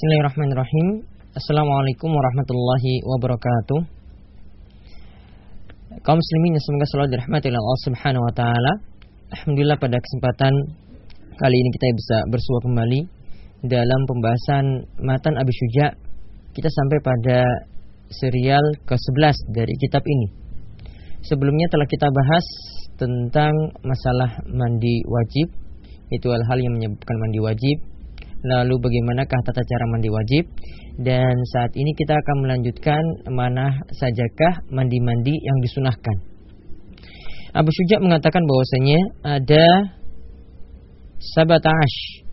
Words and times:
Bismillahirrahmanirrahim. 0.00 1.04
Assalamualaikum 1.36 2.08
warahmatullahi 2.08 3.04
wabarakatuh. 3.04 3.80
Kaum 6.00 6.16
muslimin 6.16 6.56
yang 6.56 6.64
semoga 6.64 6.86
selalu 6.88 7.08
dirahmati 7.12 7.52
oleh 7.52 7.60
Allah 7.60 7.80
Subhanahu 7.84 8.24
wa 8.24 8.32
taala. 8.32 8.72
Alhamdulillah 9.28 9.76
pada 9.76 10.00
kesempatan 10.00 10.56
kali 11.36 11.52
ini 11.52 11.68
kita 11.76 11.84
bisa 11.92 12.16
bersua 12.32 12.58
kembali 12.64 13.00
dalam 13.68 14.00
pembahasan 14.08 14.64
matan 15.04 15.36
Abi 15.36 15.52
Syuja. 15.52 15.92
Kita 16.56 16.68
sampai 16.72 16.98
pada 17.04 17.38
serial 18.08 18.64
ke-11 18.88 19.52
dari 19.52 19.74
kitab 19.84 20.00
ini. 20.00 20.32
Sebelumnya 21.28 21.68
telah 21.68 21.84
kita 21.84 22.08
bahas 22.08 22.46
tentang 22.96 23.52
masalah 23.84 24.48
mandi 24.48 25.04
wajib, 25.04 25.52
itu 26.08 26.24
hal-hal 26.24 26.56
yang 26.56 26.72
menyebabkan 26.72 27.16
mandi 27.20 27.40
wajib, 27.44 27.99
Lalu 28.40 28.74
bagaimanakah 28.80 29.40
tata 29.44 29.60
cara 29.60 29.84
mandi 29.92 30.08
wajib? 30.08 30.44
Dan 30.96 31.36
saat 31.52 31.72
ini 31.76 31.92
kita 31.92 32.16
akan 32.16 32.36
melanjutkan 32.44 33.02
mana 33.28 33.84
sajakah 33.92 34.64
mandi-mandi 34.72 35.32
yang 35.32 35.58
disunahkan. 35.60 36.16
Abu 37.52 37.68
Syuja 37.68 38.00
mengatakan 38.00 38.46
bahwasanya 38.46 39.00
ada 39.26 39.66
sabatash 41.20 42.24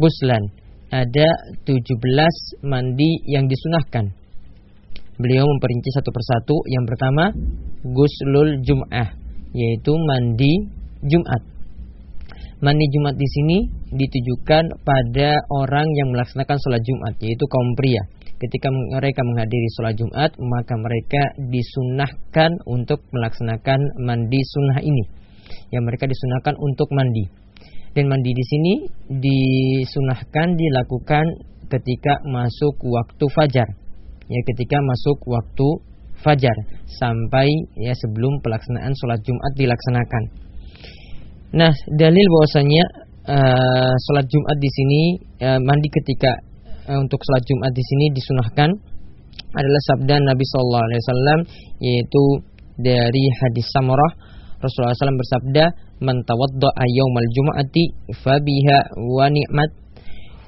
buslan, 0.00 0.42
ada 0.90 1.28
17 1.62 2.66
mandi 2.66 3.10
yang 3.30 3.46
disunahkan. 3.46 4.10
Beliau 5.16 5.44
memperinci 5.48 5.90
satu 5.96 6.10
persatu. 6.12 6.56
Yang 6.68 6.84
pertama, 6.92 7.24
guslul 7.84 8.60
jum'ah, 8.60 9.08
yaitu 9.54 9.92
mandi 9.94 10.52
Jumat. 11.06 11.42
Mandi 12.60 12.86
Jumat 12.92 13.14
di 13.16 13.28
sini 13.28 13.58
ditujukan 13.92 14.64
pada 14.82 15.38
orang 15.54 15.86
yang 15.94 16.08
melaksanakan 16.10 16.56
sholat 16.58 16.82
Jumat, 16.82 17.14
yaitu 17.22 17.44
kaum 17.46 17.70
pria. 17.78 18.02
Ketika 18.36 18.68
mereka 18.68 19.24
menghadiri 19.24 19.68
sholat 19.78 19.94
Jumat, 19.96 20.30
maka 20.36 20.74
mereka 20.76 21.22
disunahkan 21.40 22.50
untuk 22.68 23.00
melaksanakan 23.14 23.80
mandi 24.02 24.40
sunnah 24.42 24.78
ini. 24.84 25.04
Yang 25.72 25.82
mereka 25.88 26.04
disunahkan 26.10 26.54
untuk 26.58 26.88
mandi. 26.92 27.24
Dan 27.96 28.12
mandi 28.12 28.28
di 28.36 28.44
sini 28.44 28.72
disunahkan 29.08 30.52
dilakukan 30.52 31.24
ketika 31.72 32.20
masuk 32.28 32.76
waktu 32.84 33.24
fajar. 33.32 33.68
Ya, 34.26 34.40
ketika 34.52 34.82
masuk 34.84 35.22
waktu 35.30 35.68
fajar 36.20 36.56
sampai 36.98 37.48
ya 37.78 37.94
sebelum 37.94 38.42
pelaksanaan 38.42 38.92
sholat 39.00 39.20
Jumat 39.24 39.52
dilaksanakan. 39.56 40.22
Nah, 41.56 41.72
dalil 41.94 42.26
bahwasanya 42.26 43.05
uh, 43.26 43.92
sholat 44.08 44.26
Jumat 44.30 44.56
di 44.58 44.70
sini 44.70 45.02
uh, 45.42 45.58
mandi 45.62 45.88
ketika 45.90 46.32
uh, 46.90 46.98
untuk 46.98 47.18
sholat 47.22 47.42
Jumat 47.44 47.70
di 47.74 47.82
sini 47.82 48.04
disunahkan 48.14 48.70
adalah 49.56 49.82
sabda 49.92 50.14
Nabi 50.22 50.44
Shallallahu 50.44 50.84
Alaihi 50.86 51.00
Wasallam 51.02 51.38
yaitu 51.80 52.22
dari 52.76 53.24
hadis 53.42 53.66
Samurah. 53.72 54.12
Rasulullah 54.56 54.96
SAW 54.96 55.20
bersabda 55.20 55.64
man 56.00 56.24
tawadda'a 56.24 56.84
yaumal 56.88 57.28
jum'ati 57.28 57.84
fabiha 58.24 58.78
wa 59.04 59.28
ni'mat 59.28 59.70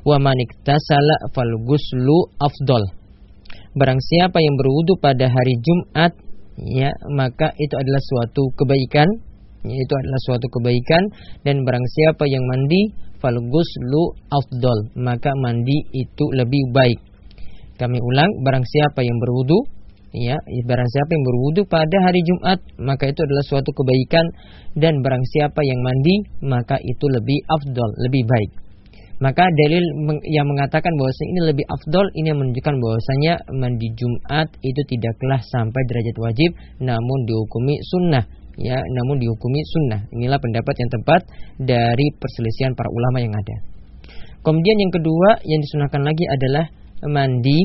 wa 0.05 0.17
man 0.17 0.37
iktasala 0.37 1.29
fal 1.37 1.53
guslu 1.69 2.33
afdal. 2.41 2.89
Barang 3.77 4.01
siapa 4.01 4.41
yang 4.41 4.57
berwudu 4.57 4.97
pada 4.97 5.29
hari 5.29 5.61
Jumat 5.61 6.17
ya 6.57 6.91
maka 7.15 7.53
itu 7.61 7.75
adalah 7.77 8.03
suatu 8.03 8.51
kebaikan 8.57 9.07
itu 9.67 9.95
adalah 9.95 10.21
suatu 10.29 10.47
kebaikan. 10.53 11.03
Dan 11.43 11.67
barang 11.67 11.87
siapa 11.99 12.25
yang 12.31 12.45
mandi 12.47 12.95
falgus 13.19 13.69
lu 13.91 14.15
afdol. 14.31 14.79
Maka 14.99 15.35
mandi 15.39 15.77
itu 15.95 16.25
lebih 16.35 16.71
baik. 16.71 16.99
Kami 17.79 17.99
ulang 17.99 18.31
barang 18.43 18.67
siapa 18.67 19.07
yang 19.07 19.19
berwudu 19.23 19.79
ya 20.09 20.41
barang 20.41 20.89
siapa 20.89 21.11
yang 21.13 21.21
berwudu 21.21 21.69
pada 21.69 22.01
hari 22.01 22.25
Jumat 22.25 22.59
maka 22.81 23.07
itu 23.07 23.21
adalah 23.23 23.45
suatu 23.47 23.71
kebaikan. 23.75 24.27
Dan 24.79 25.03
barang 25.03 25.25
siapa 25.35 25.61
yang 25.67 25.81
mandi 25.83 26.27
maka 26.43 26.79
itu 26.79 27.05
lebih 27.11 27.39
afdol 27.51 27.91
lebih 28.07 28.23
baik. 28.27 28.51
Maka 29.19 29.43
dalil 29.51 29.83
yang 30.31 30.47
mengatakan 30.47 30.95
bahwa 30.95 31.11
ini 31.11 31.41
lebih 31.43 31.67
afdol 31.67 32.07
ini 32.15 32.31
menunjukkan 32.31 32.75
bahwasanya 32.79 33.35
mandi 33.51 33.91
Jumat 33.99 34.47
itu 34.63 34.81
tidaklah 34.87 35.43
sampai 35.43 35.83
derajat 35.91 36.17
wajib 36.23 36.51
namun 36.79 37.27
dihukumi 37.27 37.83
sunnah 37.83 38.23
ya 38.59 38.79
namun 38.83 39.23
dihukumi 39.23 39.61
sunnah. 39.63 40.01
Inilah 40.13 40.43
pendapat 40.43 40.75
yang 40.75 40.91
tepat 40.91 41.21
dari 41.63 42.07
perselisihan 42.19 42.75
para 42.75 42.91
ulama 42.91 43.23
yang 43.23 43.35
ada. 43.35 43.57
Kemudian 44.43 44.77
yang 44.79 44.93
kedua 44.95 45.29
yang 45.47 45.61
disunahkan 45.63 46.03
lagi 46.03 46.25
adalah 46.27 46.65
mandi 47.07 47.59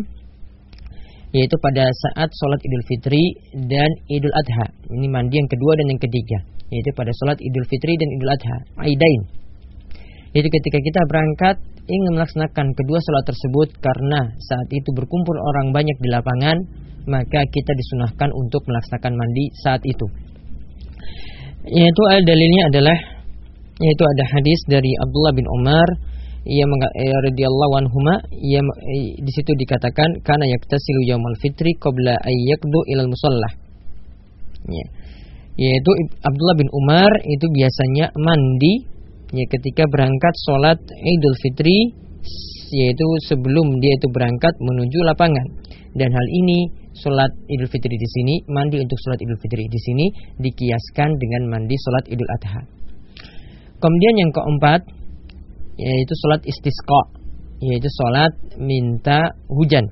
yaitu 1.33 1.57
pada 1.57 1.89
saat 1.89 2.29
sholat 2.29 2.61
Idul 2.61 2.85
Fitri 2.85 3.23
dan 3.65 3.89
Idul 4.05 4.33
Adha. 4.37 4.69
Ini 4.93 5.09
mandi 5.09 5.41
yang 5.41 5.49
kedua 5.49 5.73
dan 5.81 5.89
yang 5.89 5.97
ketiga, 5.97 6.45
yaitu 6.69 6.93
pada 6.93 7.09
sholat 7.09 7.41
Idul 7.41 7.65
Fitri 7.65 7.97
dan 7.97 8.09
Idul 8.13 8.31
Adha, 8.37 8.57
Aidain. 8.85 9.21
Yaitu 10.37 10.49
ketika 10.49 10.77
kita 10.77 11.01
berangkat 11.09 11.57
ingin 11.89 12.11
melaksanakan 12.21 12.77
kedua 12.77 13.01
sholat 13.01 13.25
tersebut 13.25 13.69
karena 13.81 14.29
saat 14.45 14.69
itu 14.69 14.89
berkumpul 14.93 15.33
orang 15.33 15.73
banyak 15.73 15.97
di 16.05 16.09
lapangan, 16.13 16.57
maka 17.09 17.41
kita 17.49 17.71
disunahkan 17.81 18.29
untuk 18.29 18.61
melaksanakan 18.69 19.13
mandi 19.17 19.45
saat 19.65 19.81
itu. 19.89 20.05
Yaitu 21.63 22.01
al 22.11 22.21
dalilnya 22.27 22.63
adalah 22.71 22.97
yaitu 23.79 24.03
ada 24.03 24.23
hadis 24.35 24.59
dari 24.69 24.91
Abdullah 24.99 25.33
bin 25.33 25.47
Umar 25.47 25.87
ia 26.43 26.67
ya, 26.67 27.17
radhiyallahu 27.23 27.73
anhuma 27.79 28.19
ia 28.35 28.59
di 29.15 29.31
situ 29.31 29.55
dikatakan 29.55 30.19
karena 30.27 30.43
yaktasilu 30.51 31.07
yaumal 31.07 31.39
fitri 31.39 31.71
qabla 31.79 32.19
ayyakdu 32.19 32.79
ilal 32.91 33.07
musalla. 33.07 33.49
Ya. 34.67 34.85
Yaitu 35.55 35.91
Abdullah 36.19 36.57
bin 36.59 36.67
Umar 36.67 37.11
itu 37.23 37.45
biasanya 37.47 38.11
mandi 38.19 38.83
ya 39.31 39.45
ketika 39.47 39.87
berangkat 39.87 40.33
sholat 40.43 40.79
Idul 40.83 41.37
Fitri 41.39 41.95
yaitu 42.73 43.07
sebelum 43.29 43.79
dia 43.79 43.93
itu 43.95 44.07
berangkat 44.11 44.53
menuju 44.59 44.99
lapangan 45.05 45.47
dan 45.95 46.09
hal 46.11 46.27
ini 46.27 46.82
sholat 46.93 47.31
Idul 47.49 47.69
Fitri 47.69 47.95
di 47.97 48.09
sini, 48.09 48.35
mandi 48.49 48.77
untuk 48.77 48.97
sholat 49.01 49.19
Idul 49.21 49.39
Fitri 49.41 49.65
di 49.65 49.79
sini 49.81 50.05
dikiaskan 50.41 51.09
dengan 51.17 51.41
mandi 51.49 51.75
sholat 51.77 52.05
Idul 52.09 52.29
Adha. 52.39 52.61
Kemudian 53.81 54.15
yang 54.15 54.31
keempat 54.31 54.81
yaitu 55.75 56.13
sholat 56.23 56.41
istisqa, 56.45 57.01
yaitu 57.59 57.89
sholat 57.89 58.31
minta 58.61 59.33
hujan. 59.49 59.89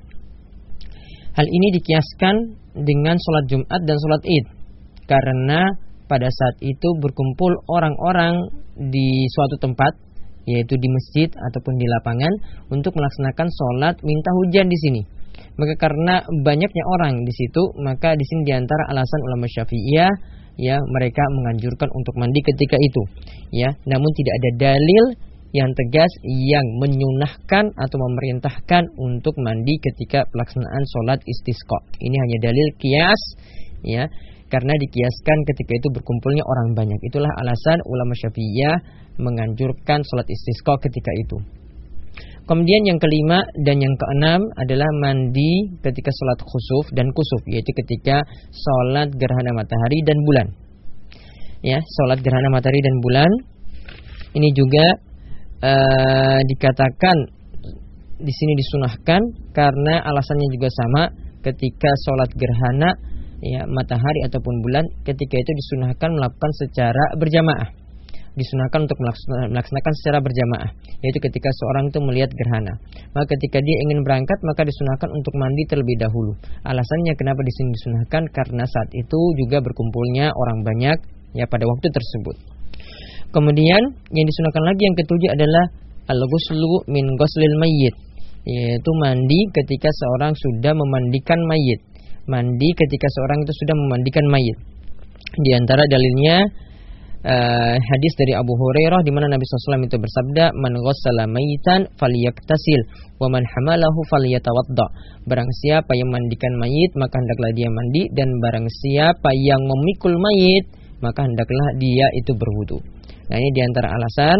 Hal 1.32 1.46
ini 1.48 1.68
dikiaskan 1.80 2.34
dengan 2.76 3.16
sholat 3.16 3.44
Jumat 3.48 3.80
dan 3.84 3.96
sholat 3.96 4.22
Id 4.24 4.46
karena 5.08 5.60
pada 6.08 6.28
saat 6.28 6.56
itu 6.60 6.88
berkumpul 7.00 7.52
orang-orang 7.72 8.36
di 8.76 9.24
suatu 9.32 9.56
tempat 9.60 9.92
yaitu 10.44 10.74
di 10.74 10.88
masjid 10.90 11.28
ataupun 11.32 11.74
di 11.78 11.86
lapangan 11.86 12.32
untuk 12.68 12.92
melaksanakan 12.92 13.48
sholat 13.48 13.94
minta 14.02 14.30
hujan 14.42 14.66
di 14.68 14.78
sini. 14.88 15.02
Maka 15.56 15.74
karena 15.76 16.24
banyaknya 16.44 16.84
orang 16.98 17.22
di 17.24 17.32
situ, 17.32 17.62
maka 17.80 18.16
di 18.16 18.24
sini 18.24 18.40
di 18.48 18.52
antara 18.56 18.88
alasan 18.92 19.20
ulama 19.32 19.46
Syafi'iyah 19.48 20.12
ya 20.60 20.76
mereka 20.80 21.22
menganjurkan 21.32 21.88
untuk 21.92 22.14
mandi 22.20 22.40
ketika 22.44 22.76
itu. 22.76 23.02
Ya, 23.52 23.72
namun 23.88 24.10
tidak 24.16 24.34
ada 24.36 24.50
dalil 24.70 25.04
yang 25.52 25.68
tegas 25.76 26.08
yang 26.24 26.64
menyunahkan 26.80 27.76
atau 27.76 27.96
memerintahkan 28.08 28.82
untuk 28.96 29.36
mandi 29.44 29.76
ketika 29.84 30.24
pelaksanaan 30.32 30.82
sholat 30.88 31.20
istisqa. 31.28 31.78
Ini 32.00 32.16
hanya 32.16 32.38
dalil 32.48 32.68
kias, 32.80 33.22
ya, 33.84 34.08
karena 34.48 34.72
dikiaskan 34.80 35.38
ketika 35.44 35.72
itu 35.76 35.88
berkumpulnya 35.92 36.44
orang 36.48 36.72
banyak. 36.72 37.00
Itulah 37.04 37.28
alasan 37.36 37.84
ulama 37.84 38.16
Syafi'iyah 38.16 38.76
menganjurkan 39.20 40.00
sholat 40.08 40.24
istisqa 40.28 40.80
ketika 40.80 41.12
itu. 41.20 41.36
Kemudian 42.42 42.82
yang 42.90 42.98
kelima 42.98 43.38
dan 43.62 43.78
yang 43.78 43.94
keenam 43.94 44.40
adalah 44.58 44.90
mandi 44.98 45.78
ketika 45.78 46.10
sholat 46.10 46.40
khusuf 46.42 46.84
dan 46.90 47.06
kusuf, 47.14 47.42
yaitu 47.46 47.70
ketika 47.70 48.18
sholat 48.50 49.14
gerhana 49.14 49.54
matahari 49.54 49.98
dan 50.02 50.18
bulan. 50.26 50.46
Ya, 51.62 51.78
sholat 51.78 52.18
gerhana 52.18 52.50
matahari 52.50 52.82
dan 52.82 52.96
bulan. 52.98 53.30
Ini 54.34 54.48
juga 54.58 54.86
uh, 55.62 56.40
dikatakan 56.42 57.16
di 58.18 58.32
sini 58.34 58.52
disunahkan 58.58 59.20
karena 59.54 60.02
alasannya 60.02 60.48
juga 60.50 60.68
sama. 60.70 61.02
Ketika 61.42 61.90
sholat 62.06 62.30
gerhana 62.38 62.90
ya 63.42 63.66
matahari 63.66 64.22
ataupun 64.30 64.62
bulan 64.62 64.86
ketika 65.02 65.34
itu 65.34 65.50
disunahkan 65.58 66.06
melakukan 66.14 66.52
secara 66.62 67.18
berjamaah 67.18 67.81
disunahkan 68.32 68.88
untuk 68.88 68.98
melaksanakan 69.52 69.92
secara 70.00 70.18
berjamaah 70.24 70.70
yaitu 71.04 71.18
ketika 71.20 71.52
seorang 71.52 71.92
itu 71.92 71.98
melihat 72.00 72.30
gerhana 72.32 72.74
maka 73.12 73.26
ketika 73.36 73.60
dia 73.60 73.76
ingin 73.88 74.00
berangkat 74.04 74.38
maka 74.44 74.64
disunahkan 74.64 75.08
untuk 75.12 75.34
mandi 75.36 75.62
terlebih 75.68 75.96
dahulu 76.00 76.32
alasannya 76.64 77.12
kenapa 77.18 77.40
di 77.44 77.52
sini 77.52 77.68
disunahkan 77.76 78.22
karena 78.32 78.64
saat 78.64 78.90
itu 78.96 79.20
juga 79.36 79.60
berkumpulnya 79.60 80.32
orang 80.32 80.58
banyak 80.64 80.98
ya 81.36 81.44
pada 81.44 81.64
waktu 81.68 81.86
tersebut 81.92 82.36
kemudian 83.36 83.82
yang 84.12 84.26
disunahkan 84.28 84.64
lagi 84.64 84.82
yang 84.84 84.96
ketujuh 84.96 85.30
adalah 85.36 85.64
al-ghuslu 86.08 86.88
min 86.88 87.04
ghuslil 87.20 87.56
mayyit 87.60 88.12
yaitu 88.42 88.90
mandi 88.98 89.40
ketika 89.54 89.86
seorang 90.02 90.34
sudah 90.34 90.74
memandikan 90.74 91.38
mayit. 91.46 91.80
Mandi 92.26 92.68
ketika 92.74 93.06
seorang 93.18 93.38
itu 93.42 93.52
sudah 93.54 93.74
memandikan 93.78 94.26
mayit. 94.30 94.58
Di 95.38 95.50
antara 95.54 95.86
dalilnya 95.86 96.50
uh, 97.22 97.74
hadis 97.78 98.12
dari 98.18 98.34
Abu 98.34 98.52
Hurairah 98.54 99.00
di 99.06 99.10
mana 99.14 99.30
Nabi 99.30 99.42
SAW 99.46 99.82
itu 99.82 99.98
bersabda, 99.98 100.54
"Man 100.58 100.74
ghassala 100.78 101.24
mayitan 101.30 101.86
falyaktasil 101.98 102.80
wa 103.22 103.28
man 103.30 103.42
hamalahu 103.46 104.00
falyatawadda." 104.10 104.86
Barang 105.26 105.50
siapa 105.62 105.94
yang 105.94 106.10
mandikan 106.10 106.52
mayit, 106.58 106.90
maka 106.98 107.14
hendaklah 107.18 107.50
dia 107.54 107.70
mandi 107.70 108.02
dan 108.14 108.28
barang 108.42 108.66
siapa 108.66 109.30
yang 109.38 109.62
memikul 109.62 110.14
mayit, 110.18 110.64
maka 110.98 111.22
hendaklah 111.22 111.68
dia 111.78 112.06
itu 112.18 112.34
berwudu. 112.34 112.78
Nah, 113.30 113.36
ini 113.38 113.50
di 113.54 113.62
antara 113.62 113.94
alasan 113.94 114.38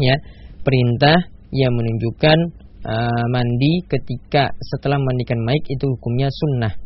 ya 0.00 0.16
perintah 0.64 1.16
yang 1.54 1.72
menunjukkan 1.72 2.38
uh, 2.84 3.24
mandi 3.30 3.84
ketika 3.86 4.50
setelah 4.74 4.98
mandikan 4.98 5.38
mayit 5.44 5.62
itu 5.70 5.84
hukumnya 5.86 6.28
sunnah 6.32 6.85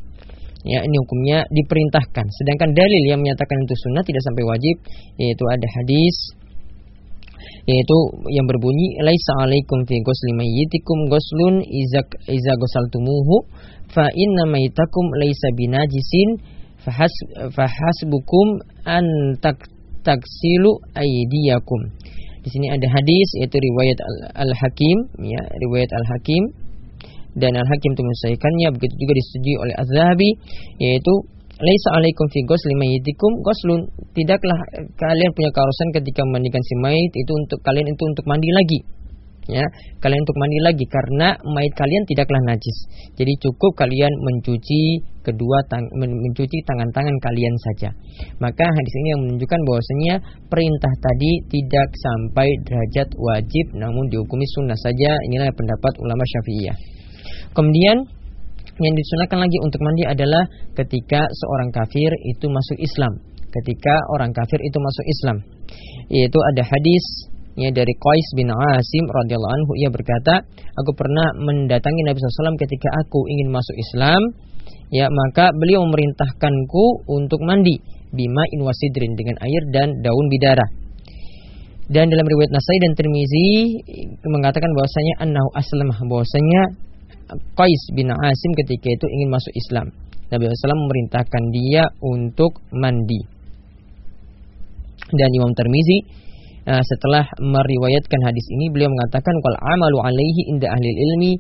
ya 0.65 0.85
ini 0.85 0.97
hukumnya 1.01 1.45
diperintahkan. 1.49 2.27
Sedangkan 2.41 2.77
dalil 2.77 3.03
yang 3.09 3.21
menyatakan 3.21 3.57
itu 3.65 3.75
sunnah 3.77 4.05
tidak 4.05 4.23
sampai 4.25 4.45
wajib 4.45 4.77
yaitu 5.17 5.45
ada 5.49 5.67
hadis 5.81 6.17
yaitu 7.65 7.99
yang 8.33 8.45
berbunyi 8.49 9.01
laisa 9.01 9.33
alaikum 9.45 9.85
fi 9.89 9.97
ghusli 10.01 10.33
mayyitikum 10.37 11.09
ghuslun 11.09 11.65
izak 11.65 12.09
iza 12.29 12.53
ghasaltumuhu 12.57 13.47
fa 13.93 14.09
inna 14.13 14.45
maytakum 14.49 15.07
laisa 15.17 15.49
binajisin 15.57 16.41
fahas 16.85 17.13
fahasbukum 17.53 18.65
an 18.85 19.05
tak 19.45 19.61
taksilu 20.01 20.81
aydiyakum. 20.97 21.93
Di 22.41 22.49
sini 22.49 22.73
ada 22.73 22.89
hadis 22.89 23.29
yaitu 23.37 23.61
riwayat 23.61 23.99
Al-Hakim 24.33 24.99
ya, 25.21 25.41
riwayat 25.69 25.93
Al-Hakim 25.93 26.70
dan 27.39 27.53
Al-Hakim 27.55 27.91
itu 27.95 28.03
menyelesaikannya. 28.03 28.69
Begitu 28.75 28.95
juga 28.99 29.13
disetujui 29.15 29.57
oleh 29.59 29.75
Az-Zahabi 29.79 30.31
yaitu 30.83 31.15
laisa 31.61 31.89
alaikum 31.95 32.27
fi 32.33 32.41
ghusli 32.49 32.75
mayyitikum. 32.75 33.33
Ghuslun 33.45 33.81
tidaklah 34.17 34.59
kalian 34.97 35.31
punya 35.37 35.51
keharusan 35.53 35.89
ketika 36.01 36.25
memandikan 36.27 36.63
si 36.65 36.75
mayit. 36.81 37.13
Itu 37.13 37.33
untuk 37.37 37.61
kalian 37.63 37.87
itu 37.87 38.03
untuk 38.03 38.25
mandi 38.27 38.51
lagi. 38.51 38.81
Ya 39.49 39.67
kalian 39.99 40.21
untuk 40.23 40.37
mandi 40.41 40.59
lagi. 40.63 40.85
Karena 40.89 41.37
mayit 41.43 41.75
kalian 41.77 42.03
tidaklah 42.09 42.41
najis. 42.49 42.79
Jadi 43.19 43.33
cukup 43.45 43.77
kalian 43.77 44.11
mencuci 44.11 44.81
kedua 45.21 45.59
tang 45.69 45.85
mencuci 46.01 46.59
tangan-tangan 46.65 47.17
kalian 47.21 47.55
saja. 47.71 47.91
Maka 48.41 48.65
hadis 48.65 48.95
ini 49.05 49.09
yang 49.13 49.21
menunjukkan 49.29 49.61
bahwasanya 49.69 50.15
perintah 50.49 50.93
tadi 51.03 51.33
tidak 51.53 51.89
sampai 51.93 52.49
derajat 52.65 53.09
wajib 53.21 53.67
namun 53.77 54.09
dihukumi 54.09 54.47
sunnah 54.57 54.79
saja. 54.81 55.13
Inilah 55.29 55.53
pendapat 55.53 55.93
ulama 56.01 56.25
syafi'iyah 56.25 57.00
Kemudian 57.51 58.07
yang 58.81 58.95
disunahkan 58.97 59.39
lagi 59.43 59.59
untuk 59.61 59.81
mandi 59.85 60.05
adalah 60.09 60.43
ketika 60.79 61.27
seorang 61.29 61.71
kafir 61.75 62.11
itu 62.31 62.47
masuk 62.49 62.79
Islam. 62.81 63.13
Ketika 63.51 63.95
orang 64.15 64.31
kafir 64.31 64.57
itu 64.63 64.79
masuk 64.79 65.05
Islam. 65.11 65.37
Yaitu 66.09 66.39
ada 66.39 66.63
hadis 66.63 67.05
ya 67.59 67.69
dari 67.75 67.93
Qais 67.99 68.29
bin 68.39 68.49
Asim 68.49 69.05
radhiyallahu 69.11 69.53
anhu 69.53 69.73
ia 69.77 69.91
berkata, 69.91 70.47
aku 70.79 70.91
pernah 70.95 71.35
mendatangi 71.37 72.03
Nabi 72.07 72.17
SAW 72.23 72.57
ketika 72.57 72.89
aku 73.05 73.27
ingin 73.27 73.51
masuk 73.51 73.77
Islam, 73.77 74.23
ya 74.95 75.11
maka 75.11 75.51
beliau 75.53 75.83
memerintahkanku 75.85 77.11
untuk 77.11 77.43
mandi 77.43 77.83
bima 78.15 78.43
in 78.55 78.63
wasidrin 78.63 79.15
dengan 79.19 79.39
air 79.43 79.63
dan 79.75 79.99
daun 80.03 80.27
bidara. 80.31 80.67
Dan 81.91 82.07
dalam 82.07 82.23
riwayat 82.23 82.55
Nasai 82.55 82.79
dan 82.87 82.95
Tirmizi 82.95 83.51
mengatakan 84.23 84.71
bahwasanya 84.79 85.15
annahu 85.27 85.51
aslamah 85.59 85.99
bahwasanya 86.07 86.63
Qais 87.31 87.83
bin 87.95 88.11
Asim 88.11 88.53
ketika 88.59 88.89
itu 88.91 89.07
ingin 89.07 89.29
masuk 89.31 89.55
Islam. 89.55 89.87
Nabi 90.31 90.47
SAW 90.47 90.79
memerintahkan 90.87 91.43
dia 91.51 91.83
untuk 92.03 92.63
mandi. 92.71 93.21
Dan 95.11 95.31
Imam 95.35 95.51
Tirmizi 95.59 96.07
uh, 96.71 96.83
setelah 96.83 97.27
meriwayatkan 97.43 98.21
hadis 98.23 98.47
ini 98.55 98.71
beliau 98.71 98.91
mengatakan 98.95 99.35
kalau 99.43 99.59
amalu 99.75 99.99
alaihi 100.07 100.43
inda 100.55 100.71
ahli 100.71 100.87
ilmi 100.87 101.33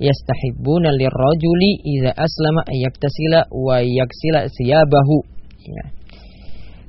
yastahibbuna 0.00 0.88
lirrajuli 0.96 1.70
idza 1.84 2.16
aslama 2.16 2.64
ayaktasila 2.64 3.52
wa 3.52 3.76
yaksila 3.84 4.48
siyabahu. 4.48 5.16
Ya 5.64 6.03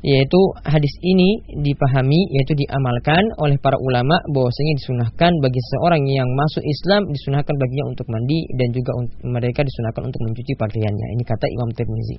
yaitu 0.06 0.38
hadis 0.62 0.94
ini 1.02 1.42
dipahami 1.66 2.30
yaitu 2.38 2.54
diamalkan 2.54 3.25
oleh 3.42 3.57
para 3.57 3.74
ulama 3.81 4.22
bahwasanya 4.30 4.74
disunahkan 4.78 5.34
bagi 5.42 5.57
seorang 5.74 6.06
yang 6.06 6.30
masuk 6.30 6.62
Islam 6.62 7.10
disunahkan 7.10 7.57
baginya 7.57 7.90
untuk 7.90 8.06
mandi 8.13 8.46
dan 8.54 8.69
juga 8.69 8.92
mereka 9.25 9.66
disunahkan 9.66 10.06
untuk 10.06 10.22
mencuci 10.30 10.54
pakaiannya. 10.62 11.07
Ini 11.18 11.24
kata 11.25 11.46
Imam 11.50 11.69
Tirmizi. 11.74 12.18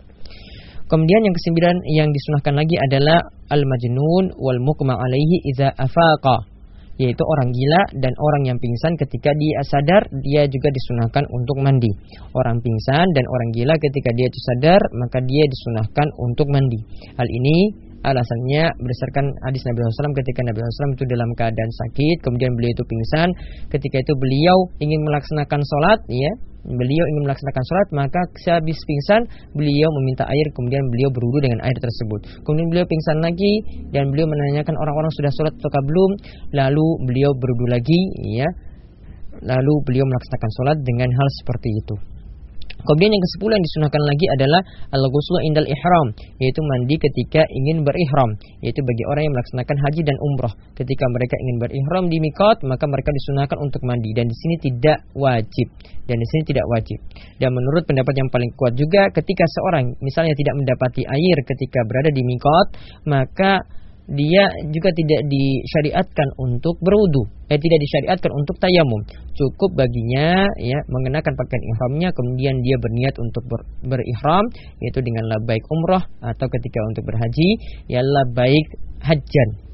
Kemudian 0.90 1.22
yang 1.22 1.34
kesembilan 1.34 1.76
yang 1.94 2.08
disunahkan 2.10 2.54
lagi 2.58 2.74
adalah 2.90 3.18
al-majnun 3.54 4.34
wal 4.34 4.58
mukma 4.62 4.98
alaihi 4.98 5.46
idza 5.46 5.70
afaqa 5.70 6.55
yaitu 6.96 7.22
orang 7.22 7.52
gila 7.52 7.82
dan 8.00 8.12
orang 8.16 8.42
yang 8.48 8.58
pingsan 8.60 8.96
ketika 8.96 9.30
dia 9.36 9.60
sadar 9.68 10.02
dia 10.24 10.48
juga 10.48 10.68
disunahkan 10.72 11.24
untuk 11.32 11.56
mandi. 11.60 11.92
Orang 12.32 12.64
pingsan 12.64 13.06
dan 13.12 13.24
orang 13.28 13.48
gila 13.52 13.74
ketika 13.76 14.10
dia 14.16 14.28
sadar 14.32 14.80
maka 14.96 15.20
dia 15.24 15.44
disunahkan 15.44 16.08
untuk 16.20 16.48
mandi. 16.48 16.80
Hal 17.16 17.28
ini 17.28 17.86
alasannya 18.06 18.70
berdasarkan 18.78 19.24
hadis 19.50 19.66
Nabi 19.66 19.82
SAW 19.82 20.14
ketika 20.14 20.40
Nabi 20.46 20.62
SAW 20.62 20.94
itu 20.94 21.04
dalam 21.10 21.30
keadaan 21.34 21.72
sakit 21.74 22.16
kemudian 22.22 22.54
beliau 22.54 22.70
itu 22.70 22.84
pingsan 22.86 23.28
ketika 23.66 23.98
itu 23.98 24.12
beliau 24.14 24.56
ingin 24.78 25.02
melaksanakan 25.02 25.60
sholat 25.66 25.98
ya 26.06 26.32
beliau 26.66 27.04
ingin 27.14 27.22
melaksanakan 27.30 27.64
sholat 27.70 27.88
maka 27.94 28.20
sehabis 28.42 28.78
pingsan 28.82 29.22
beliau 29.54 29.88
meminta 30.02 30.26
air 30.26 30.46
kemudian 30.50 30.82
beliau 30.90 31.10
berwudu 31.14 31.38
dengan 31.46 31.62
air 31.62 31.78
tersebut. 31.78 32.42
Kemudian 32.42 32.68
beliau 32.74 32.86
pingsan 32.90 33.22
lagi 33.22 33.54
dan 33.94 34.10
beliau 34.10 34.26
menanyakan 34.26 34.74
orang-orang 34.74 35.12
sudah 35.14 35.30
sholat 35.30 35.54
atau 35.54 35.82
belum 35.86 36.10
lalu 36.50 36.86
beliau 37.06 37.30
berwudu 37.38 37.66
lagi 37.70 38.00
ya. 38.34 38.48
Lalu 39.36 39.74
beliau 39.84 40.04
melaksanakan 40.08 40.50
sholat 40.58 40.76
dengan 40.82 41.12
hal 41.12 41.28
seperti 41.44 41.68
itu 41.70 42.15
Kemudian 42.86 43.10
yang 43.10 43.22
ke-10 43.22 43.50
yang 43.50 43.64
disunahkan 43.66 44.02
lagi 44.06 44.26
adalah 44.38 44.60
al-ghuslu 44.94 45.38
indal 45.44 45.66
ihram, 45.66 46.08
yaitu 46.38 46.60
mandi 46.62 46.96
ketika 46.96 47.42
ingin 47.50 47.82
berihram, 47.82 48.30
yaitu 48.62 48.80
bagi 48.86 49.04
orang 49.10 49.22
yang 49.26 49.34
melaksanakan 49.34 49.76
haji 49.82 50.00
dan 50.06 50.16
umroh. 50.22 50.52
Ketika 50.78 51.04
mereka 51.10 51.34
ingin 51.42 51.56
berihram 51.58 52.04
di 52.06 52.18
mikot, 52.22 52.62
maka 52.64 52.84
mereka 52.86 53.10
disunahkan 53.10 53.58
untuk 53.58 53.82
mandi 53.82 54.10
dan 54.14 54.30
di 54.30 54.36
sini 54.36 54.56
tidak 54.62 54.98
wajib. 55.18 55.68
Dan 56.06 56.16
di 56.22 56.26
sini 56.30 56.42
tidak 56.46 56.66
wajib. 56.70 56.98
Dan 57.42 57.50
menurut 57.50 57.82
pendapat 57.82 58.14
yang 58.14 58.30
paling 58.30 58.50
kuat 58.54 58.78
juga 58.78 59.10
ketika 59.10 59.42
seorang 59.58 59.90
misalnya 59.98 60.38
tidak 60.38 60.54
mendapati 60.54 61.02
air 61.02 61.36
ketika 61.42 61.82
berada 61.82 62.10
di 62.14 62.22
mikot, 62.22 62.66
maka 63.10 63.66
dia 64.06 64.46
juga 64.70 64.94
tidak 64.94 65.26
disyariatkan 65.26 66.28
untuk 66.38 66.78
berwudu, 66.78 67.26
eh 67.50 67.58
tidak 67.58 67.78
disyariatkan 67.82 68.30
untuk 68.30 68.54
tayamum. 68.62 69.02
Cukup 69.34 69.74
baginya 69.74 70.46
ya 70.62 70.78
mengenakan 70.86 71.34
pakaian 71.34 71.64
ihramnya 71.74 72.08
kemudian 72.14 72.54
dia 72.62 72.78
berniat 72.78 73.14
untuk 73.18 73.42
ber, 73.50 73.66
berihram 73.82 74.46
yaitu 74.78 75.02
dengan 75.02 75.26
labbaik 75.26 75.66
umrah 75.66 76.06
atau 76.22 76.46
ketika 76.46 76.78
untuk 76.86 77.02
berhaji 77.02 77.48
ya 77.90 77.98
labbaik 78.00 78.66
hajjan. 79.02 79.66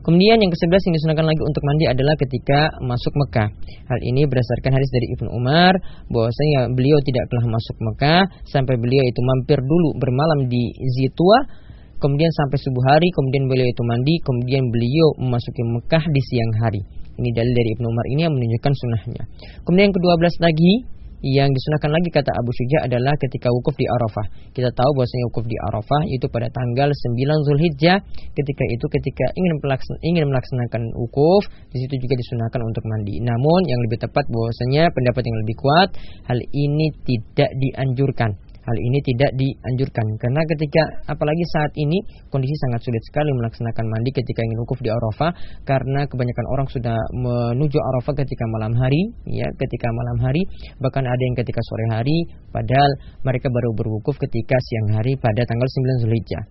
Kemudian 0.00 0.40
yang 0.40 0.48
ke-11 0.48 0.80
yang 0.80 0.94
disunahkan 0.96 1.26
lagi 1.28 1.42
untuk 1.44 1.62
mandi 1.62 1.84
adalah 1.84 2.16
ketika 2.16 2.72
masuk 2.80 3.12
Mekah. 3.20 3.52
Hal 3.84 4.00
ini 4.00 4.24
berdasarkan 4.24 4.72
hadis 4.72 4.90
dari 4.90 5.06
Ibnu 5.12 5.28
Umar 5.28 5.76
bahwasanya 6.08 6.72
beliau 6.72 6.98
tidak 7.04 7.28
telah 7.28 7.46
masuk 7.52 7.76
Mekah 7.78 8.22
sampai 8.48 8.80
beliau 8.80 9.04
itu 9.04 9.20
mampir 9.20 9.60
dulu 9.60 10.00
bermalam 10.00 10.48
di 10.48 10.72
Zitua 10.98 11.68
kemudian 12.00 12.32
sampai 12.34 12.58
subuh 12.58 12.84
hari, 12.88 13.08
kemudian 13.12 13.44
beliau 13.46 13.68
itu 13.68 13.82
mandi, 13.84 14.14
kemudian 14.24 14.64
beliau 14.72 15.08
memasuki 15.20 15.62
Mekah 15.62 16.04
di 16.08 16.22
siang 16.24 16.52
hari. 16.64 16.82
Ini 17.20 17.30
dalil 17.36 17.52
dari 17.52 17.70
Ibnu 17.76 17.86
Umar 17.86 18.06
ini 18.08 18.20
yang 18.24 18.32
menunjukkan 18.32 18.72
sunnahnya. 18.72 19.22
Kemudian 19.68 19.92
yang 19.92 19.96
ke-12 19.96 20.34
lagi 20.40 20.72
yang 21.20 21.52
disunahkan 21.52 21.92
lagi 21.92 22.08
kata 22.08 22.32
Abu 22.32 22.48
Syuja 22.56 22.88
adalah 22.88 23.12
ketika 23.20 23.52
wukuf 23.52 23.76
di 23.76 23.84
Arafah. 23.84 24.26
Kita 24.56 24.72
tahu 24.72 24.90
bahwasanya 24.96 25.24
wukuf 25.28 25.44
di 25.44 25.56
Arafah 25.68 26.02
itu 26.08 26.26
pada 26.32 26.48
tanggal 26.48 26.88
9 26.88 27.44
Zulhijjah. 27.44 28.00
Ketika 28.32 28.64
itu 28.72 28.86
ketika 28.88 29.28
ingin 29.36 29.60
melaksanakan, 29.60 30.00
ingin 30.00 30.24
melaksanakan 30.32 30.82
wukuf, 30.96 31.44
di 31.76 31.84
situ 31.84 32.00
juga 32.00 32.16
disunahkan 32.16 32.60
untuk 32.64 32.84
mandi. 32.88 33.20
Namun 33.20 33.60
yang 33.68 33.80
lebih 33.84 34.00
tepat 34.00 34.24
bahwasanya 34.32 34.88
pendapat 34.96 35.22
yang 35.28 35.38
lebih 35.44 35.56
kuat, 35.60 35.88
hal 36.24 36.40
ini 36.40 36.88
tidak 37.04 37.50
dianjurkan 37.52 38.40
Hal 38.60 38.76
ini 38.76 38.98
tidak 39.00 39.30
dianjurkan 39.40 40.06
karena 40.20 40.40
ketika 40.44 40.82
apalagi 41.08 41.44
saat 41.56 41.72
ini 41.80 41.96
kondisi 42.28 42.52
sangat 42.68 42.84
sulit 42.84 43.00
sekali 43.08 43.32
melaksanakan 43.32 43.84
mandi 43.88 44.10
ketika 44.12 44.44
ingin 44.44 44.58
wukuf 44.60 44.78
di 44.84 44.92
Arafah 44.92 45.32
karena 45.64 46.04
kebanyakan 46.04 46.46
orang 46.52 46.66
sudah 46.68 46.98
menuju 47.16 47.78
Arafah 47.80 48.14
ketika 48.20 48.44
malam 48.52 48.76
hari 48.76 49.00
ya 49.24 49.48
ketika 49.56 49.88
malam 49.90 50.16
hari 50.28 50.42
bahkan 50.76 51.08
ada 51.08 51.22
yang 51.24 51.36
ketika 51.40 51.60
sore 51.64 51.86
hari 51.88 52.16
padahal 52.52 52.90
mereka 53.24 53.48
baru 53.48 53.72
berwukuf 53.72 54.20
ketika 54.20 54.56
siang 54.60 55.00
hari 55.00 55.16
pada 55.16 55.40
tanggal 55.48 55.68
9 55.68 56.04
Zulhijjah. 56.04 56.42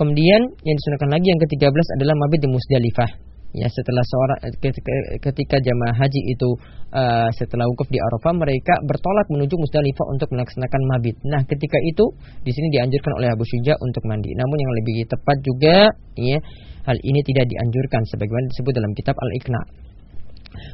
Kemudian 0.00 0.40
yang 0.40 0.76
disunahkan 0.80 1.10
lagi 1.12 1.26
yang 1.28 1.40
ke-13 1.44 1.86
adalah 2.00 2.14
mabit 2.16 2.40
di 2.40 2.48
Musdalifah 2.48 3.29
ya 3.50 3.66
setelah 3.66 4.04
seorang 4.06 4.38
ketika 5.18 5.56
jamaah 5.58 5.96
haji 5.98 6.20
itu 6.22 6.48
uh, 6.94 7.28
setelah 7.34 7.66
wukuf 7.66 7.90
di 7.90 7.98
Arafah 7.98 8.34
mereka 8.34 8.78
bertolak 8.86 9.26
menuju 9.30 9.54
Musdalifah 9.58 10.06
untuk 10.14 10.28
melaksanakan 10.30 10.80
mabit. 10.86 11.16
Nah, 11.26 11.42
ketika 11.42 11.78
itu 11.86 12.04
di 12.46 12.50
sini 12.54 12.68
dianjurkan 12.78 13.12
oleh 13.18 13.28
Abu 13.34 13.42
Syuja 13.46 13.74
untuk 13.82 14.06
mandi. 14.06 14.30
Namun 14.38 14.56
yang 14.58 14.72
lebih 14.82 14.94
tepat 15.10 15.36
juga 15.42 15.76
ya 16.18 16.38
hal 16.86 16.96
ini 17.02 17.20
tidak 17.26 17.46
dianjurkan 17.50 18.02
sebagaimana 18.08 18.46
disebut 18.54 18.72
dalam 18.72 18.92
kitab 18.94 19.16
Al-Iqna. 19.18 19.62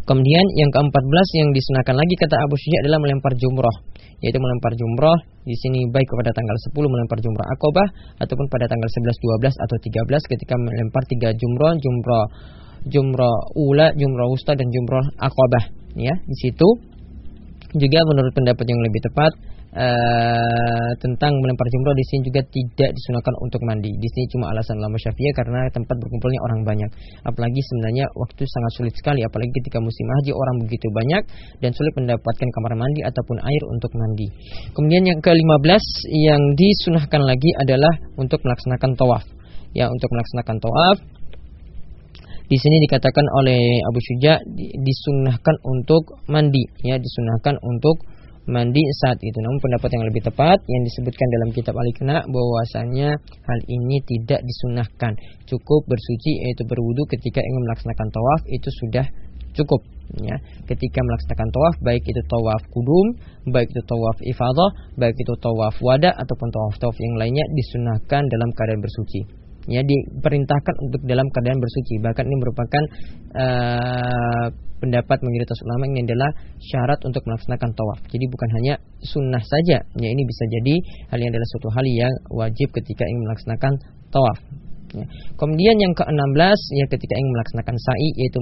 Kemudian 0.09 0.45
yang 0.57 0.71
ke-14 0.73 1.29
yang 1.37 1.49
disunahkan 1.53 1.95
lagi 1.97 2.15
kata 2.17 2.37
Abu 2.41 2.57
Syuja 2.57 2.79
adalah 2.85 2.99
melempar 3.05 3.33
jumroh 3.37 3.77
yaitu 4.25 4.41
melempar 4.41 4.73
jumroh 4.73 5.19
di 5.45 5.53
sini 5.61 5.85
baik 5.93 6.09
pada 6.09 6.33
tanggal 6.33 6.57
10 6.73 6.73
melempar 6.89 7.21
jumroh 7.21 7.47
akobah 7.53 7.89
ataupun 8.17 8.47
pada 8.49 8.65
tanggal 8.65 8.89
11, 8.89 9.13
12 9.13 9.53
atau 9.53 9.77
13 9.77 10.33
ketika 10.33 10.55
melempar 10.57 11.03
tiga 11.05 11.29
jumroh, 11.37 11.77
jumroh 11.77 12.25
jumroh 12.87 13.53
ula, 13.59 13.93
jumroh 13.95 14.31
usta 14.33 14.55
dan 14.55 14.67
jumroh 14.71 15.05
akobah 15.19 15.65
ya 15.97 16.15
di 16.25 16.37
situ 16.39 16.69
juga 17.77 18.01
menurut 18.09 18.33
pendapat 18.33 18.67
yang 18.69 18.81
lebih 18.81 19.01
tepat 19.05 19.33
uh, 19.77 20.91
tentang 20.97 21.33
melempar 21.45 21.67
jumroh 21.69 21.93
di 21.93 22.05
sini 22.09 22.21
juga 22.33 22.41
tidak 22.49 22.91
disunahkan 22.97 23.35
untuk 23.45 23.61
mandi. 23.69 23.93
Di 23.93 24.09
sini 24.09 24.25
cuma 24.33 24.51
alasan 24.51 24.81
lama 24.81 24.97
syafi'iyah 24.97 25.35
karena 25.37 25.61
tempat 25.71 25.97
berkumpulnya 26.01 26.41
orang 26.47 26.61
banyak. 26.65 26.91
Apalagi 27.29 27.61
sebenarnya 27.61 28.09
waktu 28.17 28.43
sangat 28.49 28.73
sulit 28.81 28.95
sekali 28.97 29.21
apalagi 29.23 29.53
ketika 29.61 29.79
musim 29.79 30.07
haji 30.21 30.33
orang 30.33 30.57
begitu 30.65 30.87
banyak 30.95 31.23
dan 31.61 31.71
sulit 31.77 31.93
mendapatkan 31.99 32.49
kamar 32.49 32.73
mandi 32.79 33.01
ataupun 33.05 33.37
air 33.45 33.63
untuk 33.69 33.93
mandi. 33.93 34.27
Kemudian 34.73 35.05
yang 35.05 35.21
ke-15 35.21 35.85
yang 36.17 36.43
disunahkan 36.57 37.23
lagi 37.23 37.51
adalah 37.61 37.93
untuk 38.17 38.41
melaksanakan 38.41 38.97
tawaf. 38.97 39.25
Ya, 39.77 39.93
untuk 39.93 40.09
melaksanakan 40.09 40.57
tawaf 40.57 41.16
di 42.47 42.57
sini 42.63 42.79
dikatakan 42.87 43.27
oleh 43.43 43.83
Abu 43.91 43.99
Syuja 43.99 44.39
disunahkan 44.55 45.57
untuk 45.67 46.23
mandi 46.31 46.63
ya 46.87 46.95
disunahkan 46.95 47.59
untuk 47.59 48.07
mandi 48.47 48.79
saat 49.03 49.19
itu. 49.19 49.35
Namun 49.43 49.59
pendapat 49.59 49.91
yang 49.91 50.07
lebih 50.07 50.23
tepat 50.23 50.63
yang 50.71 50.83
disebutkan 50.87 51.27
dalam 51.27 51.51
kitab 51.51 51.75
Al-Iqna 51.75 52.23
bahwasanya 52.31 53.19
hal 53.19 53.61
ini 53.67 53.99
tidak 54.07 54.47
disunahkan. 54.47 55.19
Cukup 55.51 55.91
bersuci 55.91 56.47
yaitu 56.47 56.63
berwudu 56.71 57.03
ketika 57.11 57.43
ingin 57.43 57.63
melaksanakan 57.67 58.09
tawaf 58.15 58.41
itu 58.47 58.71
sudah 58.87 59.07
cukup 59.59 59.83
ya. 60.23 60.39
Ketika 60.71 61.03
melaksanakan 61.03 61.49
tawaf 61.51 61.75
baik 61.83 62.07
itu 62.07 62.23
tawaf 62.31 62.63
kudum, 62.71 63.07
baik 63.51 63.75
itu 63.75 63.83
tawaf 63.91 64.23
ifadah, 64.23 64.71
baik 64.95 65.19
itu 65.19 65.35
tawaf 65.43 65.75
wada 65.83 66.15
ataupun 66.15 66.49
tawaf-tawaf 66.55 66.95
yang 67.03 67.19
lainnya 67.19 67.43
disunahkan 67.59 68.23
dalam 68.31 68.55
keadaan 68.55 68.79
bersuci 68.79 69.46
ya 69.67 69.83
diperintahkan 69.83 70.75
untuk 70.83 71.03
dalam 71.07 71.27
keadaan 71.31 71.59
bersuci 71.59 71.99
bahkan 72.03 72.25
ini 72.27 72.37
merupakan 72.39 72.83
uh, 73.35 74.47
pendapat 74.79 75.19
mayoritas 75.25 75.59
ulama 75.65 75.89
ini 75.89 76.05
adalah 76.05 76.31
syarat 76.61 77.01
untuk 77.09 77.25
melaksanakan 77.25 77.71
tawaf. 77.73 78.01
Jadi 78.13 78.25
bukan 78.29 78.49
hanya 78.61 78.75
sunnah 79.01 79.41
saja, 79.41 79.83
ya 79.83 80.09
ini 80.09 80.23
bisa 80.23 80.45
jadi 80.53 80.75
hal 81.13 81.19
yang 81.21 81.31
adalah 81.33 81.49
suatu 81.57 81.69
hal 81.73 81.85
yang 81.89 82.13
wajib 82.29 82.69
ketika 82.77 83.03
ingin 83.09 83.23
melaksanakan 83.25 83.73
tawaf. 84.13 84.39
Ya. 84.95 85.07
Kemudian 85.35 85.77
yang 85.81 85.93
ke-16 85.97 86.61
ya 86.77 86.85
ketika 86.93 87.15
ingin 87.17 87.33
melaksanakan 87.33 87.77
sa'i 87.81 88.09
yaitu 88.21 88.39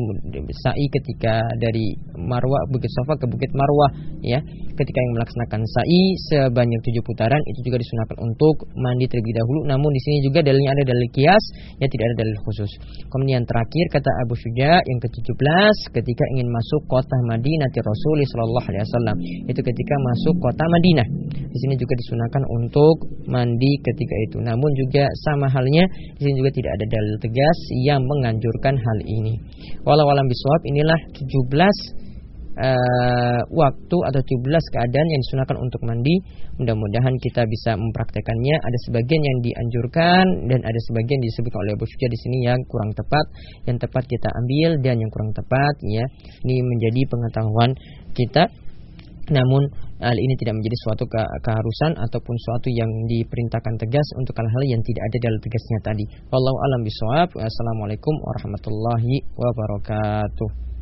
sa'i 0.66 0.84
ketika 0.90 1.40
dari 1.62 1.96
Marwah 2.18 2.62
Bukit 2.68 2.90
Safa 2.92 3.16
ke 3.16 3.26
Bukit 3.30 3.50
Marwah 3.54 3.90
ya. 4.20 4.42
Ketika 4.74 4.98
ingin 4.98 5.14
melaksanakan 5.22 5.60
sa'i 5.62 6.02
sebanyak 6.34 6.80
tujuh 6.82 7.02
putaran 7.06 7.38
itu 7.46 7.70
juga 7.70 7.78
disunahkan 7.78 8.16
untuk 8.18 8.66
mandi 8.74 9.06
terlebih 9.06 9.38
dahulu. 9.38 9.60
Namun 9.70 9.90
di 9.94 10.00
sini 10.02 10.18
juga 10.26 10.42
dalilnya 10.42 10.74
ada 10.74 10.82
dalil 10.82 11.08
kias 11.14 11.44
ya 11.78 11.86
tidak 11.86 12.04
ada 12.10 12.16
dalil 12.26 12.36
khusus. 12.42 12.70
Kemudian 13.06 13.46
terakhir 13.46 13.86
kata 13.94 14.10
Abu 14.26 14.34
Syuja 14.34 14.82
yang 14.82 14.98
ke-17 14.98 15.94
ketika 15.94 16.24
ingin 16.34 16.50
masuk 16.50 16.82
kota 16.90 17.16
Madinah 17.30 17.70
Rasulullah 17.70 18.28
sallallahu 18.28 18.66
alaihi 18.66 18.84
wasallam 18.88 19.16
itu 19.46 19.60
ketika 19.60 19.94
masuk 20.00 20.34
kota 20.40 20.64
Madinah. 20.66 21.06
Di 21.54 21.58
sini 21.62 21.74
juga 21.78 21.94
disunahkan 21.94 22.42
untuk 22.50 22.96
mandi 23.30 23.72
ketika 23.78 24.14
itu. 24.26 24.36
Namun 24.42 24.70
juga 24.74 25.06
sama 25.28 25.46
halnya 25.46 25.84
di 26.18 26.22
sini 26.26 26.33
juga 26.36 26.50
tidak 26.52 26.72
ada 26.76 26.86
dalil 26.90 27.16
tegas 27.22 27.58
yang 27.86 28.00
menganjurkan 28.02 28.74
hal 28.76 28.98
ini. 29.06 29.34
Walau 29.86 30.06
alam 30.10 30.26
biswab 30.26 30.60
inilah 30.66 30.98
17 31.14 32.04
Uh, 32.54 33.42
waktu 33.50 33.96
atau 33.98 34.20
17 34.22 34.46
keadaan 34.46 35.06
yang 35.10 35.20
disunahkan 35.26 35.58
untuk 35.58 35.82
mandi. 35.82 36.22
Mudah-mudahan 36.62 37.18
kita 37.18 37.42
bisa 37.50 37.74
mempraktekannya. 37.74 38.62
Ada 38.62 38.78
sebagian 38.86 39.22
yang 39.26 39.38
dianjurkan 39.42 40.46
dan 40.46 40.62
ada 40.62 40.80
sebagian 40.86 41.18
disebutkan 41.18 41.58
oleh 41.66 41.74
Abu 41.74 41.82
Syuja 41.82 42.06
di 42.06 42.18
sini 42.22 42.46
yang 42.46 42.62
kurang 42.70 42.94
tepat. 42.94 43.26
Yang 43.66 43.90
tepat 43.90 44.06
kita 44.06 44.28
ambil 44.38 44.70
dan 44.86 45.02
yang 45.02 45.10
kurang 45.10 45.34
tepat 45.34 45.74
ya. 45.82 46.06
Ini 46.46 46.54
menjadi 46.62 47.00
pengetahuan 47.10 47.70
kita. 48.14 48.46
Namun 49.34 49.62
hal 50.02 50.16
ini 50.18 50.34
tidak 50.40 50.58
menjadi 50.58 50.76
suatu 50.88 51.04
ke 51.06 51.22
keharusan 51.44 51.92
ataupun 52.02 52.34
suatu 52.34 52.68
yang 52.72 52.90
diperintahkan 53.06 53.74
tegas 53.78 54.06
untuk 54.18 54.34
hal-hal 54.34 54.62
yang 54.66 54.82
tidak 54.82 55.02
ada 55.06 55.18
dalam 55.22 55.40
tegasnya 55.42 55.78
tadi. 55.86 56.04
Wallahu 56.30 56.58
alam 56.58 56.80
bisawab. 56.82 57.28
Assalamualaikum 57.38 58.14
warahmatullahi 58.26 59.22
wabarakatuh. 59.38 60.73